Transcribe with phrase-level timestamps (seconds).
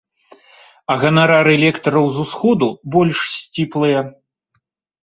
[0.93, 2.67] А ганарары лектараў з усходу
[2.97, 3.99] больш сціплыя.